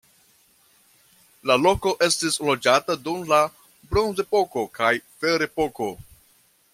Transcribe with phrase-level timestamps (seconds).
[1.49, 3.41] La loko estis loĝata dum la
[3.93, 4.93] bronzepoko kaj
[5.23, 5.91] ferepoko.